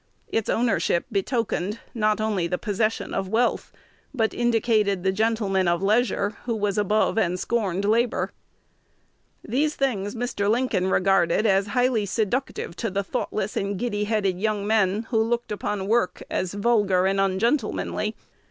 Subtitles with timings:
[0.29, 3.71] Its ownership betokened, not only the possession of wealth,
[4.15, 8.31] but indicated the gentleman of leisure, who was above and scorned labor.'
[9.47, 10.49] These things Mr.
[10.49, 15.51] Lincoln regarded as highly seductive to the thoughtless and giddy headed young men who looked
[15.51, 18.15] upon work as vulgar and ungentlemanly.